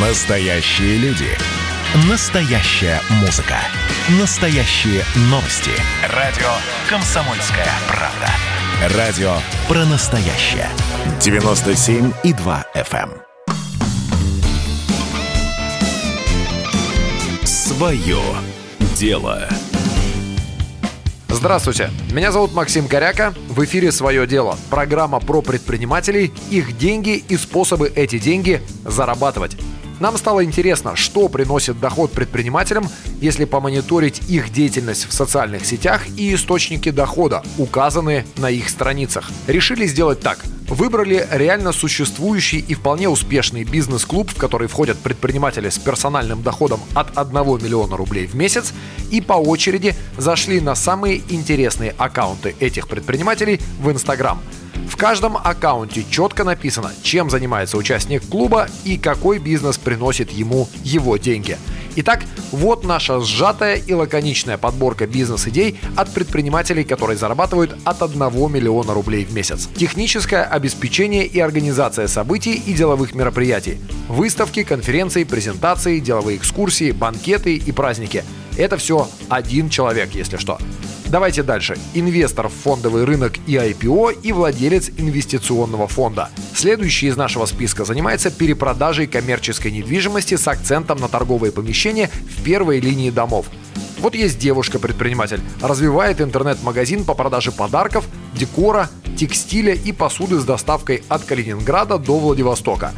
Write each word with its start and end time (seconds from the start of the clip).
Настоящие 0.00 0.96
люди. 0.98 1.26
Настоящая 2.08 3.00
музыка. 3.20 3.56
Настоящие 4.20 5.02
новости. 5.22 5.72
Радио 6.14 6.46
«Комсомольская 6.88 7.66
правда». 7.88 8.96
Радио 8.96 9.32
про 9.66 9.84
настоящее. 9.86 10.68
97,2 11.18 12.64
FM. 12.76 13.10
Свое 17.44 18.20
дело. 18.94 19.48
Здравствуйте, 21.28 21.90
меня 22.12 22.30
зовут 22.30 22.52
Максим 22.52 22.86
Коряка. 22.86 23.34
В 23.48 23.64
эфире 23.64 23.90
«Свое 23.90 24.28
дело»– 24.28 24.56
программа 24.70 25.18
про 25.18 25.42
предпринимателей, 25.42 26.32
их 26.50 26.78
деньги 26.78 27.16
и 27.16 27.36
способы 27.36 27.92
эти 27.94 28.18
деньги 28.18 28.62
зарабатывать. 28.84 29.56
Нам 30.00 30.16
стало 30.16 30.44
интересно, 30.44 30.94
что 30.96 31.28
приносит 31.28 31.80
доход 31.80 32.12
предпринимателям, 32.12 32.88
если 33.20 33.44
помониторить 33.44 34.22
их 34.28 34.52
деятельность 34.52 35.08
в 35.08 35.12
социальных 35.12 35.64
сетях 35.64 36.06
и 36.16 36.34
источники 36.34 36.90
дохода, 36.90 37.42
указанные 37.58 38.24
на 38.36 38.50
их 38.50 38.68
страницах. 38.68 39.30
Решили 39.46 39.86
сделать 39.86 40.20
так. 40.20 40.38
Выбрали 40.68 41.26
реально 41.30 41.72
существующий 41.72 42.58
и 42.58 42.74
вполне 42.74 43.08
успешный 43.08 43.64
бизнес-клуб, 43.64 44.30
в 44.30 44.36
который 44.36 44.68
входят 44.68 44.98
предприниматели 44.98 45.70
с 45.70 45.78
персональным 45.78 46.42
доходом 46.42 46.80
от 46.94 47.16
1 47.16 47.32
миллиона 47.64 47.96
рублей 47.96 48.26
в 48.26 48.34
месяц, 48.34 48.74
и 49.10 49.20
по 49.20 49.32
очереди 49.32 49.94
зашли 50.18 50.60
на 50.60 50.74
самые 50.74 51.22
интересные 51.30 51.94
аккаунты 51.96 52.54
этих 52.60 52.86
предпринимателей 52.86 53.60
в 53.80 53.90
Инстаграм– 53.90 54.42
в 54.88 54.96
каждом 54.96 55.36
аккаунте 55.36 56.04
четко 56.08 56.44
написано, 56.44 56.92
чем 57.02 57.30
занимается 57.30 57.76
участник 57.76 58.26
клуба 58.26 58.68
и 58.84 58.96
какой 58.96 59.38
бизнес 59.38 59.76
приносит 59.76 60.30
ему 60.30 60.66
его 60.82 61.16
деньги. 61.18 61.58
Итак, 62.00 62.20
вот 62.52 62.84
наша 62.84 63.18
сжатая 63.20 63.74
и 63.74 63.92
лаконичная 63.92 64.56
подборка 64.56 65.08
бизнес-идей 65.08 65.80
от 65.96 66.08
предпринимателей, 66.14 66.84
которые 66.84 67.16
зарабатывают 67.16 67.76
от 67.82 68.00
1 68.00 68.20
миллиона 68.52 68.94
рублей 68.94 69.24
в 69.24 69.34
месяц. 69.34 69.68
Техническое 69.74 70.44
обеспечение 70.44 71.26
и 71.26 71.40
организация 71.40 72.06
событий 72.06 72.54
и 72.54 72.72
деловых 72.72 73.16
мероприятий. 73.16 73.80
Выставки, 74.06 74.62
конференции, 74.62 75.24
презентации, 75.24 75.98
деловые 75.98 76.36
экскурсии, 76.36 76.92
банкеты 76.92 77.56
и 77.56 77.72
праздники. 77.72 78.22
Это 78.56 78.76
все 78.76 79.08
один 79.28 79.68
человек, 79.68 80.10
если 80.14 80.36
что. 80.36 80.60
Давайте 81.10 81.42
дальше. 81.42 81.78
Инвестор 81.94 82.48
в 82.48 82.52
фондовый 82.52 83.04
рынок 83.04 83.38
и 83.46 83.54
IPO 83.54 84.20
и 84.22 84.32
владелец 84.32 84.90
инвестиционного 84.98 85.88
фонда. 85.88 86.28
Следующий 86.54 87.06
из 87.06 87.16
нашего 87.16 87.46
списка 87.46 87.86
занимается 87.86 88.30
перепродажей 88.30 89.06
коммерческой 89.06 89.70
недвижимости 89.70 90.36
с 90.36 90.46
акцентом 90.46 90.98
на 90.98 91.08
торговые 91.08 91.50
помещения 91.50 92.10
в 92.36 92.42
первой 92.42 92.80
линии 92.80 93.08
домов. 93.08 93.46
Вот 94.00 94.14
есть 94.14 94.38
девушка-предприниматель, 94.38 95.40
развивает 95.62 96.20
интернет-магазин 96.20 97.04
по 97.04 97.14
продаже 97.14 97.52
подарков, 97.52 98.04
декора, 98.34 98.90
текстиля 99.16 99.72
и 99.72 99.92
посуды 99.92 100.38
с 100.38 100.44
доставкой 100.44 101.02
от 101.08 101.24
Калининграда 101.24 101.98
до 101.98 102.18
Владивостока. 102.18 102.92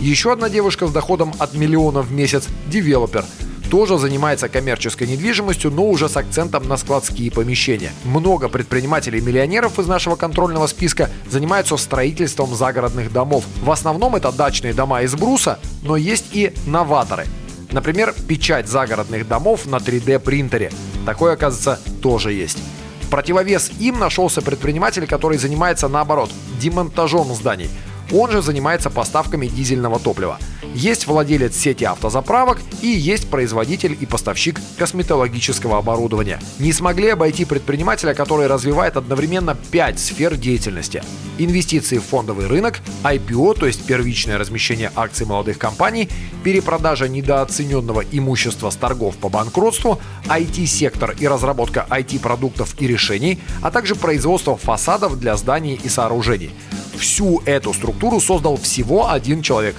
Еще 0.00 0.32
одна 0.32 0.48
девушка 0.48 0.86
с 0.86 0.92
доходом 0.92 1.34
от 1.40 1.54
миллиона 1.54 2.02
в 2.02 2.12
месяц– 2.12 2.46
девелопер– 2.68 3.24
тоже 3.70 3.98
занимается 3.98 4.48
коммерческой 4.48 5.06
недвижимостью, 5.06 5.70
но 5.70 5.86
уже 5.86 6.08
с 6.08 6.16
акцентом 6.16 6.66
на 6.68 6.76
складские 6.76 7.30
помещения. 7.30 7.92
Много 8.04 8.48
предпринимателей-миллионеров 8.48 9.78
из 9.78 9.86
нашего 9.86 10.16
контрольного 10.16 10.66
списка 10.66 11.10
занимаются 11.30 11.76
строительством 11.76 12.54
загородных 12.54 13.12
домов. 13.12 13.44
В 13.62 13.70
основном 13.70 14.16
это 14.16 14.32
дачные 14.32 14.72
дома 14.72 15.02
из 15.02 15.14
бруса, 15.14 15.58
но 15.82 15.96
есть 15.96 16.26
и 16.32 16.52
новаторы. 16.66 17.26
Например, 17.70 18.14
печать 18.26 18.66
загородных 18.66 19.28
домов 19.28 19.66
на 19.66 19.76
3D 19.76 20.18
принтере. 20.20 20.72
Такое, 21.04 21.34
оказывается, 21.34 21.78
тоже 22.00 22.32
есть. 22.32 22.58
В 23.02 23.10
противовес 23.10 23.70
им 23.78 23.98
нашелся 23.98 24.42
предприниматель, 24.42 25.06
который 25.06 25.38
занимается 25.38 25.88
наоборот, 25.88 26.30
демонтажом 26.60 27.34
зданий– 27.34 27.70
он 28.12 28.30
же 28.30 28.42
занимается 28.42 28.90
поставками 28.90 29.46
дизельного 29.46 29.98
топлива. 29.98 30.38
Есть 30.74 31.06
владелец 31.06 31.56
сети 31.56 31.84
автозаправок 31.84 32.60
и 32.82 32.88
есть 32.88 33.28
производитель 33.28 33.96
и 33.98 34.06
поставщик 34.06 34.60
косметологического 34.76 35.78
оборудования. 35.78 36.40
Не 36.58 36.72
смогли 36.72 37.08
обойти 37.08 37.44
предпринимателя, 37.44 38.14
который 38.14 38.46
развивает 38.46 38.96
одновременно 38.96 39.56
5 39.70 39.98
сфер 39.98 40.36
деятельности. 40.36 41.02
Инвестиции 41.38 41.98
в 41.98 42.04
фондовый 42.04 42.46
рынок, 42.46 42.80
IPO, 43.02 43.58
то 43.58 43.66
есть 43.66 43.84
первичное 43.86 44.38
размещение 44.38 44.92
акций 44.94 45.26
молодых 45.26 45.58
компаний, 45.58 46.08
перепродажа 46.44 47.08
недооцененного 47.08 48.04
имущества 48.12 48.70
с 48.70 48.76
торгов 48.76 49.16
по 49.16 49.28
банкротству, 49.28 50.00
IT-сектор 50.26 51.14
и 51.18 51.26
разработка 51.26 51.86
IT-продуктов 51.90 52.80
и 52.80 52.86
решений, 52.86 53.40
а 53.62 53.70
также 53.70 53.94
производство 53.94 54.56
фасадов 54.56 55.18
для 55.18 55.36
зданий 55.36 55.80
и 55.82 55.88
сооружений. 55.88 56.50
Всю 56.96 57.40
эту 57.46 57.72
структуру 57.72 58.20
создал 58.20 58.56
всего 58.56 59.10
один 59.10 59.42
человек. 59.42 59.76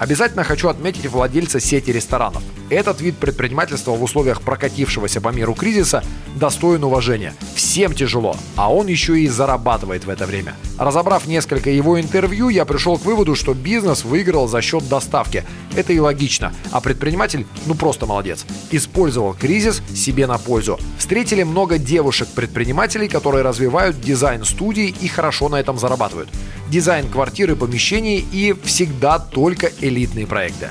Обязательно 0.00 0.44
хочу 0.44 0.68
отметить 0.68 1.04
владельца 1.06 1.60
сети 1.60 1.90
ресторанов– 1.92 2.42
этот 2.70 3.00
вид 3.00 3.16
предпринимательства 3.16 3.92
в 3.92 4.02
условиях 4.02 4.42
прокатившегося 4.42 5.20
по 5.20 5.28
миру 5.28 5.54
кризиса 5.54 6.02
достоин 6.36 6.84
уважения. 6.84 7.34
Всем 7.54 7.94
тяжело, 7.94 8.36
а 8.56 8.72
он 8.72 8.86
еще 8.86 9.20
и 9.20 9.28
зарабатывает 9.28 10.04
в 10.04 10.10
это 10.10 10.26
время. 10.26 10.54
Разобрав 10.78 11.26
несколько 11.26 11.70
его 11.70 12.00
интервью, 12.00 12.48
я 12.48 12.64
пришел 12.64 12.96
к 12.98 13.04
выводу, 13.04 13.34
что 13.34 13.54
бизнес 13.54 14.04
выиграл 14.04 14.48
за 14.48 14.62
счет 14.62 14.88
доставки. 14.88 15.44
Это 15.76 15.92
и 15.92 15.98
логично, 15.98 16.52
а 16.70 16.80
предприниматель 16.80 17.46
ну 17.66 17.74
просто 17.74 18.06
молодец. 18.06 18.46
Использовал 18.70 19.34
кризис 19.34 19.82
себе 19.94 20.26
на 20.26 20.38
пользу. 20.38 20.78
Встретили 20.98 21.42
много 21.42 21.78
девушек-предпринимателей, 21.78 23.08
которые 23.08 23.42
развивают 23.42 24.00
дизайн 24.00 24.44
студии 24.44 24.94
и 25.00 25.08
хорошо 25.08 25.48
на 25.48 25.60
этом 25.60 25.78
зарабатывают. 25.78 26.28
Дизайн 26.68 27.08
квартиры, 27.08 27.56
помещений 27.56 28.24
и 28.32 28.54
всегда 28.64 29.18
только 29.18 29.70
элитные 29.80 30.26
проекты. 30.26 30.68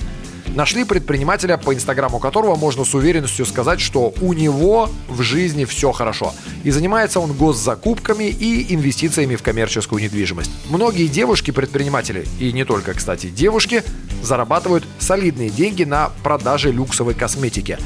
Нашли 0.59 0.83
предпринимателя, 0.83 1.55
по 1.55 1.73
инстаграму 1.73 2.19
которого 2.19 2.57
можно 2.57 2.83
с 2.83 2.93
уверенностью 2.93 3.45
сказать, 3.45 3.79
что 3.79 4.13
у 4.19 4.33
него 4.33 4.89
в 5.07 5.21
жизни 5.21 5.63
все 5.63 5.93
хорошо. 5.93 6.33
И 6.65 6.71
занимается 6.71 7.21
он 7.21 7.31
госзакупками 7.31 8.25
и 8.25 8.75
инвестициями 8.75 9.37
в 9.37 9.41
коммерческую 9.41 10.03
недвижимость. 10.03 10.51
Многие 10.69 11.07
девушки-предприниматели, 11.07 12.27
и 12.41 12.51
не 12.51 12.65
только, 12.65 12.93
кстати, 12.93 13.27
девушки, 13.27 13.85
зарабатывают 14.21 14.83
солидные 14.99 15.49
деньги 15.49 15.85
на 15.85 16.11
продаже 16.23 16.73
люксовой 16.73 17.13
косметики. 17.13 17.77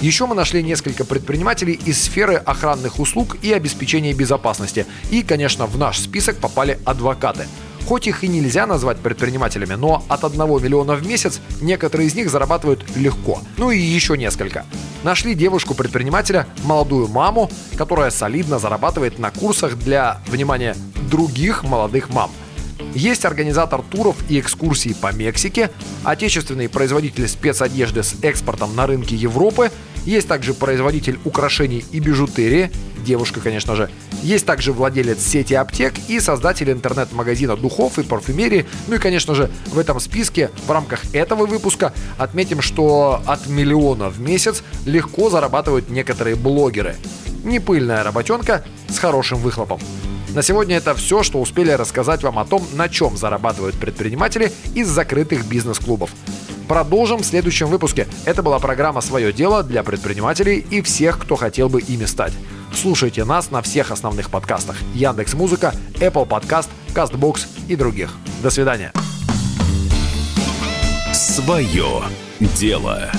Еще 0.00 0.26
мы 0.26 0.36
нашли 0.36 0.62
несколько 0.62 1.04
предпринимателей 1.04 1.80
из 1.84 2.00
сферы 2.00 2.34
охранных 2.34 3.00
услуг 3.00 3.38
и 3.42 3.52
обеспечения 3.52 4.12
безопасности. 4.12 4.86
И, 5.10 5.24
конечно, 5.24 5.66
в 5.66 5.76
наш 5.78 5.98
список 5.98 6.36
попали 6.36 6.78
адвокаты– 6.84 7.48
Хоть 7.90 8.06
их 8.06 8.22
и 8.22 8.28
нельзя 8.28 8.68
назвать 8.68 8.98
предпринимателями, 8.98 9.74
но 9.74 10.04
от 10.08 10.22
1 10.22 10.38
миллиона 10.62 10.94
в 10.94 11.04
месяц 11.04 11.40
некоторые 11.60 12.06
из 12.06 12.14
них 12.14 12.30
зарабатывают 12.30 12.84
легко. 12.94 13.40
Ну 13.56 13.72
и 13.72 13.80
еще 13.80 14.16
несколько. 14.16 14.64
Нашли 15.02 15.34
девушку-предпринимателя, 15.34 16.46
молодую 16.62 17.08
маму, 17.08 17.50
которая 17.76 18.12
солидно 18.12 18.60
зарабатывает 18.60 19.18
на 19.18 19.32
курсах 19.32 19.76
для, 19.76 20.20
внимания, 20.28 20.76
других 21.10 21.64
молодых 21.64 22.10
мам. 22.10 22.30
Есть 22.94 23.24
организатор 23.24 23.82
туров 23.82 24.14
и 24.28 24.38
экскурсий 24.38 24.94
по 24.94 25.12
Мексике, 25.12 25.68
отечественный 26.04 26.68
производитель 26.68 27.26
спецодежды 27.26 28.04
с 28.04 28.14
экспортом 28.22 28.76
на 28.76 28.86
рынке 28.86 29.16
Европы, 29.16 29.72
есть 30.04 30.28
также 30.28 30.54
производитель 30.54 31.18
украшений 31.24 31.84
и 31.92 32.00
бижутерии, 32.00 32.70
девушка, 33.04 33.40
конечно 33.40 33.76
же. 33.76 33.90
Есть 34.22 34.46
также 34.46 34.72
владелец 34.72 35.22
сети 35.22 35.54
аптек 35.54 35.94
и 36.08 36.20
создатель 36.20 36.70
интернет-магазина 36.70 37.56
духов 37.56 37.98
и 37.98 38.02
парфюмерии. 38.02 38.66
Ну 38.88 38.96
и, 38.96 38.98
конечно 38.98 39.34
же, 39.34 39.50
в 39.66 39.78
этом 39.78 40.00
списке 40.00 40.50
в 40.66 40.70
рамках 40.70 41.14
этого 41.14 41.46
выпуска 41.46 41.92
отметим, 42.18 42.60
что 42.60 43.22
от 43.26 43.46
миллиона 43.46 44.10
в 44.10 44.20
месяц 44.20 44.62
легко 44.84 45.30
зарабатывают 45.30 45.88
некоторые 45.90 46.36
блогеры. 46.36 46.96
Не 47.44 47.58
пыльная 47.58 48.02
работенка 48.02 48.64
с 48.88 48.98
хорошим 48.98 49.38
выхлопом. 49.38 49.80
На 50.34 50.42
сегодня 50.42 50.76
это 50.76 50.94
все, 50.94 51.22
что 51.24 51.40
успели 51.40 51.72
рассказать 51.72 52.22
вам 52.22 52.38
о 52.38 52.44
том, 52.44 52.64
на 52.74 52.88
чем 52.88 53.16
зарабатывают 53.16 53.76
предприниматели 53.76 54.52
из 54.74 54.86
закрытых 54.88 55.44
бизнес-клубов. 55.46 56.10
Продолжим 56.70 57.18
в 57.18 57.24
следующем 57.24 57.66
выпуске. 57.66 58.06
Это 58.24 58.44
была 58.44 58.60
программа 58.60 59.00
«Свое 59.00 59.32
дело» 59.32 59.64
для 59.64 59.82
предпринимателей 59.82 60.64
и 60.70 60.82
всех, 60.82 61.18
кто 61.18 61.34
хотел 61.34 61.68
бы 61.68 61.80
ими 61.80 62.04
стать. 62.04 62.32
Слушайте 62.72 63.24
нас 63.24 63.50
на 63.50 63.60
всех 63.60 63.90
основных 63.90 64.30
подкастах 64.30 64.76
Яндекс 64.94 65.34
Музыка, 65.34 65.74
Apple 65.94 66.28
Podcast, 66.28 66.68
CastBox 66.94 67.40
и 67.66 67.74
других. 67.74 68.12
До 68.40 68.50
свидания. 68.50 68.92
Свое 71.12 72.04
дело. 72.38 73.10